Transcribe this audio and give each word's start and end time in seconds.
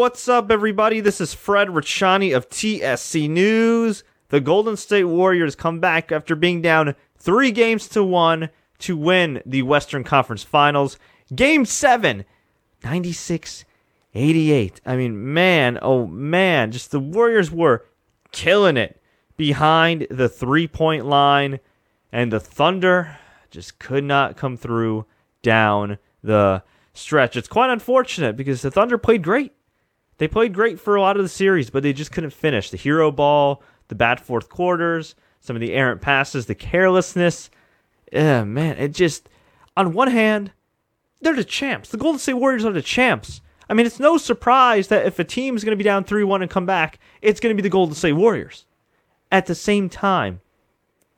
what's 0.00 0.28
up, 0.28 0.50
everybody? 0.50 1.00
This 1.00 1.20
is 1.20 1.34
Fred 1.34 1.68
Ricciani 1.68 2.34
of 2.34 2.48
TSC 2.48 3.28
News. 3.28 4.02
The 4.30 4.40
Golden 4.40 4.78
State 4.78 5.04
Warriors 5.04 5.54
come 5.54 5.78
back 5.78 6.10
after 6.10 6.34
being 6.34 6.62
down 6.62 6.94
three 7.18 7.50
games 7.50 7.86
to 7.88 8.02
one 8.02 8.48
to 8.78 8.96
win 8.96 9.42
the 9.44 9.60
Western 9.60 10.02
Conference 10.02 10.42
Finals. 10.42 10.98
Game 11.34 11.66
seven, 11.66 12.24
96 12.82 13.66
88. 14.14 14.80
I 14.86 14.96
mean, 14.96 15.34
man, 15.34 15.78
oh 15.82 16.06
man, 16.06 16.72
just 16.72 16.92
the 16.92 16.98
Warriors 16.98 17.50
were 17.50 17.84
killing 18.32 18.78
it 18.78 19.02
behind 19.36 20.06
the 20.08 20.30
three 20.30 20.66
point 20.66 21.04
line, 21.04 21.60
and 22.10 22.32
the 22.32 22.40
Thunder 22.40 23.18
just 23.50 23.78
could 23.78 24.04
not 24.04 24.38
come 24.38 24.56
through 24.56 25.04
down 25.42 25.98
the 26.22 26.62
stretch. 26.94 27.36
It's 27.36 27.48
quite 27.48 27.68
unfortunate 27.68 28.34
because 28.34 28.62
the 28.62 28.70
Thunder 28.70 28.96
played 28.96 29.22
great. 29.22 29.52
They 30.20 30.28
played 30.28 30.52
great 30.52 30.78
for 30.78 30.96
a 30.96 31.00
lot 31.00 31.16
of 31.16 31.22
the 31.22 31.30
series, 31.30 31.70
but 31.70 31.82
they 31.82 31.94
just 31.94 32.12
couldn't 32.12 32.34
finish. 32.34 32.68
The 32.68 32.76
hero 32.76 33.10
ball, 33.10 33.62
the 33.88 33.94
bad 33.94 34.20
fourth 34.20 34.50
quarters, 34.50 35.14
some 35.40 35.56
of 35.56 35.60
the 35.60 35.72
errant 35.72 36.02
passes, 36.02 36.44
the 36.44 36.54
carelessness. 36.54 37.48
Yeah, 38.12 38.44
man, 38.44 38.76
it 38.76 38.92
just, 38.92 39.30
on 39.78 39.94
one 39.94 40.10
hand, 40.10 40.52
they're 41.22 41.34
the 41.34 41.42
champs. 41.42 41.88
The 41.88 41.96
Golden 41.96 42.18
State 42.18 42.34
Warriors 42.34 42.66
are 42.66 42.72
the 42.72 42.82
champs. 42.82 43.40
I 43.70 43.72
mean, 43.72 43.86
it's 43.86 43.98
no 43.98 44.18
surprise 44.18 44.88
that 44.88 45.06
if 45.06 45.18
a 45.18 45.24
team 45.24 45.56
is 45.56 45.64
going 45.64 45.72
to 45.72 45.82
be 45.82 45.84
down 45.84 46.04
3 46.04 46.22
1 46.22 46.42
and 46.42 46.50
come 46.50 46.66
back, 46.66 46.98
it's 47.22 47.40
going 47.40 47.56
to 47.56 47.62
be 47.62 47.66
the 47.66 47.72
Golden 47.72 47.94
State 47.94 48.12
Warriors. 48.12 48.66
At 49.32 49.46
the 49.46 49.54
same 49.54 49.88
time, 49.88 50.42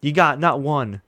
you 0.00 0.12
got 0.12 0.38
not 0.38 0.60
one, 0.60 1.02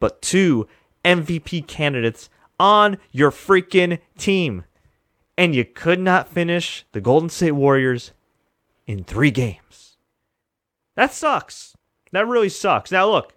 but 0.00 0.20
two 0.20 0.66
MVP 1.04 1.68
candidates 1.68 2.28
on 2.58 2.98
your 3.12 3.30
freaking 3.30 4.00
team. 4.18 4.64
And 5.38 5.54
you 5.54 5.64
could 5.64 6.00
not 6.00 6.28
finish 6.28 6.86
the 6.92 7.00
Golden 7.00 7.28
State 7.28 7.52
Warriors 7.52 8.12
in 8.86 9.04
three 9.04 9.30
games. 9.30 9.96
That 10.94 11.12
sucks. 11.12 11.76
That 12.12 12.26
really 12.26 12.48
sucks. 12.48 12.90
Now, 12.90 13.10
look, 13.10 13.34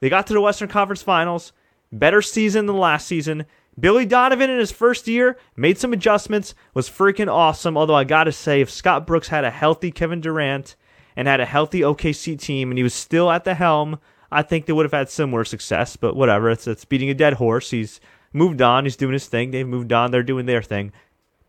they 0.00 0.08
got 0.08 0.26
to 0.26 0.32
the 0.32 0.40
Western 0.40 0.68
Conference 0.68 1.02
Finals, 1.02 1.52
better 1.92 2.22
season 2.22 2.66
than 2.66 2.78
last 2.78 3.06
season. 3.06 3.46
Billy 3.78 4.04
Donovan 4.04 4.50
in 4.50 4.58
his 4.58 4.72
first 4.72 5.06
year 5.06 5.38
made 5.56 5.78
some 5.78 5.92
adjustments, 5.92 6.54
was 6.74 6.90
freaking 6.90 7.32
awesome. 7.32 7.76
Although 7.76 7.94
I 7.94 8.04
gotta 8.04 8.32
say, 8.32 8.60
if 8.60 8.70
Scott 8.70 9.06
Brooks 9.06 9.28
had 9.28 9.44
a 9.44 9.50
healthy 9.50 9.90
Kevin 9.90 10.20
Durant 10.20 10.74
and 11.16 11.28
had 11.28 11.40
a 11.40 11.46
healthy 11.46 11.80
OKC 11.80 12.38
team 12.38 12.70
and 12.70 12.78
he 12.78 12.82
was 12.82 12.94
still 12.94 13.30
at 13.30 13.44
the 13.44 13.54
helm, 13.54 13.98
I 14.32 14.42
think 14.42 14.66
they 14.66 14.72
would 14.72 14.84
have 14.84 14.92
had 14.92 15.10
similar 15.10 15.44
success. 15.44 15.96
But 15.96 16.16
whatever, 16.16 16.50
it's 16.50 16.66
it's 16.66 16.84
beating 16.84 17.10
a 17.10 17.14
dead 17.14 17.34
horse. 17.34 17.70
He's 17.70 18.00
moved 18.32 18.60
on. 18.60 18.84
He's 18.84 18.96
doing 18.96 19.12
his 19.12 19.26
thing. 19.26 19.50
They've 19.50 19.66
moved 19.66 19.92
on. 19.92 20.10
They're 20.10 20.22
doing 20.22 20.46
their 20.46 20.62
thing. 20.62 20.92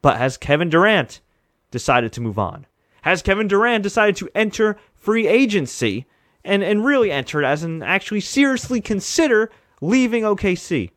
But 0.02 0.18
has 0.18 0.38
Kevin 0.38 0.70
Durant 0.70 1.22
decided 1.70 2.12
to 2.14 2.22
move 2.22 2.40
on? 2.40 2.66
Has 3.04 3.22
Kevin 3.22 3.48
Durant 3.48 3.84
decided 3.84 4.16
to 4.18 4.30
enter 4.36 4.78
free 4.96 5.28
agency 5.28 6.06
and 6.44 6.64
and 6.64 6.86
really 6.86 7.12
enter 7.12 7.42
it 7.42 7.46
as 7.46 7.64
and 7.64 7.84
actually 7.84 8.22
seriously 8.22 8.82
consider 8.82 9.52
leaving 9.82 10.24
OKC? 10.24 10.92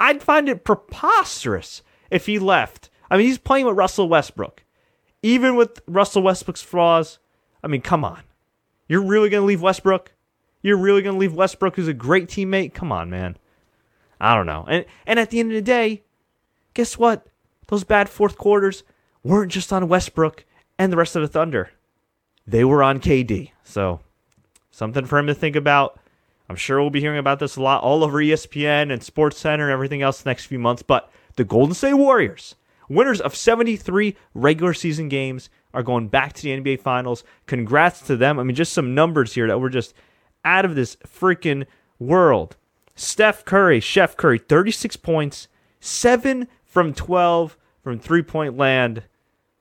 I'd 0.00 0.22
find 0.22 0.48
it 0.48 0.64
preposterous 0.64 1.82
if 2.10 2.26
he 2.26 2.38
left. 2.38 2.90
I 3.10 3.16
mean, 3.16 3.26
he's 3.26 3.38
playing 3.38 3.66
with 3.66 3.76
Russell 3.76 4.08
Westbrook. 4.08 4.64
Even 5.22 5.56
with 5.56 5.80
Russell 5.86 6.22
Westbrook's 6.22 6.62
flaws, 6.62 7.18
I 7.62 7.68
mean, 7.68 7.80
come 7.80 8.04
on. 8.04 8.22
You're 8.88 9.02
really 9.02 9.30
going 9.30 9.42
to 9.42 9.46
leave 9.46 9.62
Westbrook? 9.62 10.12
You're 10.62 10.76
really 10.76 11.02
going 11.02 11.14
to 11.14 11.20
leave 11.20 11.34
Westbrook, 11.34 11.76
who's 11.76 11.88
a 11.88 11.94
great 11.94 12.28
teammate? 12.28 12.74
Come 12.74 12.92
on, 12.92 13.08
man. 13.10 13.36
I 14.20 14.34
don't 14.34 14.46
know. 14.46 14.64
And 14.68 14.84
and 15.06 15.18
at 15.18 15.30
the 15.30 15.40
end 15.40 15.50
of 15.50 15.56
the 15.56 15.62
day, 15.62 16.02
guess 16.72 16.98
what? 16.98 17.26
Those 17.68 17.84
bad 17.84 18.08
fourth 18.08 18.36
quarters 18.36 18.82
weren't 19.22 19.52
just 19.52 19.72
on 19.72 19.88
Westbrook 19.88 20.44
and 20.78 20.92
the 20.92 20.96
rest 20.96 21.16
of 21.16 21.22
the 21.22 21.28
Thunder. 21.28 21.70
They 22.46 22.64
were 22.64 22.82
on 22.82 23.00
KD. 23.00 23.50
So, 23.62 24.00
something 24.70 25.06
for 25.06 25.18
him 25.18 25.26
to 25.26 25.34
think 25.34 25.56
about. 25.56 25.98
I'm 26.48 26.56
sure 26.56 26.80
we'll 26.80 26.90
be 26.90 27.00
hearing 27.00 27.18
about 27.18 27.38
this 27.38 27.56
a 27.56 27.62
lot 27.62 27.82
all 27.82 28.04
over 28.04 28.18
ESPN 28.18 28.92
and 28.92 29.02
Sports 29.02 29.38
Center 29.38 29.64
and 29.64 29.72
everything 29.72 30.02
else 30.02 30.26
next 30.26 30.46
few 30.46 30.58
months. 30.58 30.82
But 30.82 31.10
the 31.36 31.44
Golden 31.44 31.74
State 31.74 31.94
Warriors, 31.94 32.54
winners 32.88 33.20
of 33.20 33.34
73 33.34 34.14
regular 34.34 34.74
season 34.74 35.08
games, 35.08 35.48
are 35.72 35.82
going 35.82 36.08
back 36.08 36.34
to 36.34 36.42
the 36.42 36.50
NBA 36.50 36.80
Finals. 36.80 37.24
Congrats 37.46 38.00
to 38.02 38.16
them. 38.16 38.38
I 38.38 38.42
mean, 38.42 38.54
just 38.54 38.74
some 38.74 38.94
numbers 38.94 39.34
here 39.34 39.48
that 39.48 39.58
were 39.58 39.70
just 39.70 39.94
out 40.44 40.66
of 40.66 40.74
this 40.74 40.96
freaking 40.96 41.64
world. 41.98 42.56
Steph 42.94 43.44
Curry, 43.44 43.80
Chef 43.80 44.16
Curry, 44.16 44.38
36 44.38 44.96
points, 44.96 45.48
7 45.80 46.46
from 46.64 46.92
12 46.92 47.56
from 47.84 48.00
three 48.00 48.22
point 48.22 48.56
land. 48.56 49.04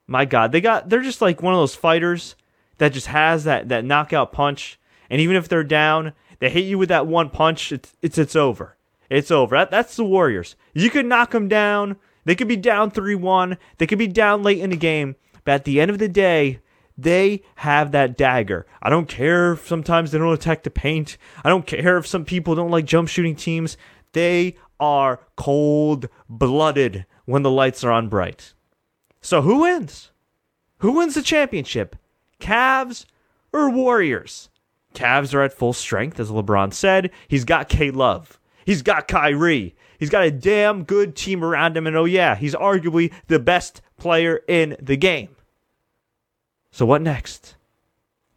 My 0.08 0.26
God, 0.26 0.52
they 0.52 0.62
got 0.62 0.90
they're 0.90 1.02
just 1.02 1.22
like 1.22 1.44
one 1.44 1.54
of 1.54 1.60
those 1.60 1.76
fighters 1.76 2.36
that 2.80 2.94
just 2.94 3.08
has 3.08 3.44
that 3.44 3.70
that 3.70 3.86
knockout 3.86 4.32
punch. 4.32 4.80
And 5.10 5.22
even 5.22 5.36
if 5.36 5.48
they're 5.48 5.64
down, 5.64 6.14
they 6.40 6.50
hit 6.50 6.66
you 6.66 6.80
with 6.80 6.90
that 6.90 7.06
one 7.06 7.30
punch. 7.30 7.72
It's 7.72 7.96
it's 8.02 8.18
it's 8.18 8.36
over. 8.36 8.76
It's 9.10 9.30
over. 9.30 9.56
That, 9.56 9.70
that's 9.70 9.96
the 9.96 10.04
Warriors. 10.04 10.56
You 10.74 10.90
could 10.90 11.06
knock 11.06 11.32
them 11.32 11.48
down. 11.48 11.98
They 12.26 12.36
could 12.36 12.48
be 12.48 12.56
down 12.56 12.90
three 12.90 13.16
one. 13.16 13.58
They 13.78 13.86
could 13.86 14.00
be 14.00 14.08
down 14.08 14.42
late 14.42 14.60
in 14.60 14.72
the 14.72 14.78
game. 14.78 15.16
But 15.44 15.52
at 15.52 15.64
the 15.66 15.82
end 15.82 15.92
of 15.92 16.00
the 16.00 16.08
day, 16.08 16.62
they 16.98 17.44
have 17.56 17.92
that 17.92 18.18
dagger. 18.18 18.66
I 18.82 18.90
don't 18.90 19.08
care 19.08 19.54
if 19.54 19.68
sometimes 19.68 20.12
they 20.12 20.18
don't 20.18 20.34
attack 20.34 20.64
the 20.64 20.70
paint. 20.70 21.18
I 21.44 21.50
don't 21.50 21.68
care 21.68 21.98
if 21.98 22.08
some 22.08 22.24
people 22.24 22.56
don't 22.56 22.72
like 22.72 22.86
jump 22.86 23.10
shooting 23.10 23.36
teams. 23.36 23.78
They 24.14 24.56
are 24.84 25.22
cold 25.38 26.10
blooded 26.28 27.06
when 27.24 27.42
the 27.42 27.50
lights 27.50 27.86
are 27.86 27.92
on 27.92 28.10
bright. 28.10 28.54
So 29.22 29.42
who 29.42 29.62
wins? 29.62 30.12
Who 30.80 30.92
wins 30.92 31.16
the 31.16 31.22
championship? 31.22 31.96
Cavs 32.42 33.06
or 33.54 33.70
Warriors? 33.70 34.50
Cavs 34.94 35.34
are 35.34 35.42
at 35.42 35.54
full 35.54 35.72
strength, 35.72 36.20
as 36.20 36.30
LeBron 36.30 36.74
said. 36.74 37.12
He's 37.30 37.46
got 37.46 37.70
K 37.70 37.92
Love. 37.92 38.40
He's 38.66 38.82
got 38.82 39.08
Kyrie. 39.08 39.74
He's 39.98 40.10
got 40.10 40.26
a 40.26 40.32
damn 40.32 40.84
good 40.84 41.16
team 41.16 41.44
around 41.46 41.78
him. 41.78 41.88
And 41.88 41.96
oh, 41.96 42.04
yeah, 42.04 42.36
he's 42.36 42.54
arguably 42.54 43.14
the 43.28 43.40
best 43.40 43.82
player 43.98 44.42
in 44.50 44.76
the 44.82 44.98
game. 44.98 45.36
So, 46.72 46.86
what 46.86 47.02
next? 47.02 47.56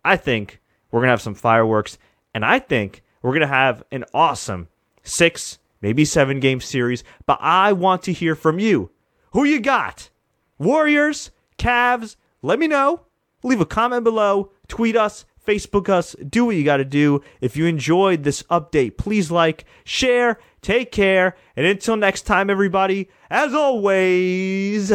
I 0.04 0.16
think 0.16 0.60
we're 0.90 1.00
going 1.00 1.08
to 1.08 1.12
have 1.12 1.22
some 1.22 1.34
fireworks. 1.34 1.98
And 2.32 2.44
I 2.44 2.60
think 2.60 3.02
we're 3.20 3.32
going 3.32 3.40
to 3.40 3.48
have 3.48 3.82
an 3.90 4.04
awesome 4.14 4.68
six, 5.02 5.58
maybe 5.80 6.04
seven 6.04 6.40
game 6.40 6.60
series. 6.60 7.04
But 7.26 7.38
I 7.40 7.72
want 7.72 8.02
to 8.04 8.12
hear 8.12 8.34
from 8.34 8.58
you. 8.58 8.90
Who 9.32 9.44
you 9.44 9.60
got? 9.60 10.10
Warriors? 10.58 11.30
Cavs? 11.58 12.16
Let 12.42 12.58
me 12.58 12.68
know. 12.68 13.02
Leave 13.42 13.60
a 13.60 13.66
comment 13.66 14.04
below. 14.04 14.52
Tweet 14.68 14.96
us 14.96 15.24
Facebook 15.46 15.88
us, 15.88 16.16
do 16.28 16.46
what 16.46 16.56
you 16.56 16.64
got 16.64 16.78
to 16.78 16.84
do. 16.84 17.22
If 17.40 17.56
you 17.56 17.66
enjoyed 17.66 18.24
this 18.24 18.42
update, 18.44 18.96
please 18.96 19.30
like, 19.30 19.64
share, 19.84 20.38
take 20.60 20.90
care, 20.90 21.36
and 21.54 21.64
until 21.64 21.96
next 21.96 22.22
time, 22.22 22.50
everybody, 22.50 23.08
as 23.30 23.54
always, 23.54 24.92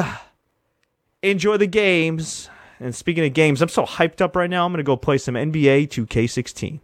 enjoy 1.23 1.57
the 1.57 1.67
games. 1.67 2.49
And 2.79 2.93
speaking 2.95 3.25
of 3.25 3.33
games, 3.33 3.61
I'm 3.61 3.69
so 3.69 3.85
hyped 3.85 4.21
up 4.21 4.35
right 4.35 4.49
now. 4.49 4.65
I'm 4.65 4.71
going 4.71 4.79
to 4.79 4.83
go 4.83 4.97
play 4.97 5.17
some 5.17 5.35
NBA 5.35 5.87
2K16. 5.87 6.79